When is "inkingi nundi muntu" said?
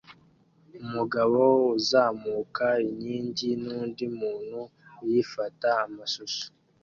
2.87-4.59